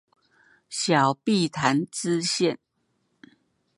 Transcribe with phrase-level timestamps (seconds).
[0.67, 2.57] 小碧潭支線